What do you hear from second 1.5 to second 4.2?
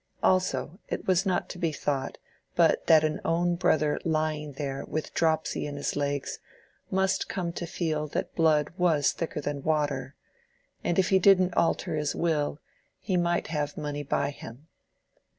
be thought but that an own brother